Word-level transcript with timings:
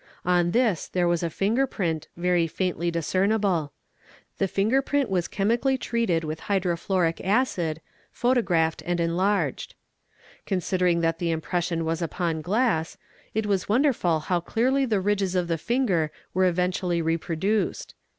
On 0.25 0.49
this 0.49 0.87
there 0.87 1.07
was 1.07 1.21
a 1.21 1.29
finger 1.29 1.67
print, 1.67 2.07
very 2.17 2.45
E 2.45 2.47
faintly 2.47 2.89
discernible. 2.89 3.71
The 4.39 4.47
finger 4.47 4.81
print 4.81 5.11
was 5.11 5.27
chemically 5.27 5.77
treated, 5.77 6.23
photogra 6.23 7.13
phed, 7.23 8.81
and 8.83 8.99
enlarged. 8.99 9.75
Considering 10.47 11.01
that 11.01 11.19
the 11.19 11.29
impression 11.29 11.85
was 11.85 12.01
upon 12.01 12.41
glass, 12.41 12.97
it 13.35 13.45
was 13.45 13.69
wonderful 13.69 14.21
how 14.21 14.39
clearly 14.39 14.87
the 14.87 14.99
ridges 14.99 15.35
of 15.35 15.47
the 15.47 15.59
finger 15.59 16.11
were 16.33 16.45
eventually 16.45 16.99
repro 17.03 17.37
duced. 17.39 17.93